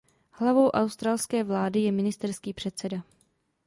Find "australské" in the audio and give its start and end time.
0.69-1.43